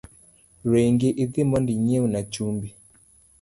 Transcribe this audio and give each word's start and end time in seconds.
Ringi 0.71 1.09
idhi 1.23 1.41
mondo 1.49 1.69
inyiewna 1.77 2.19
chumbi. 2.33 2.67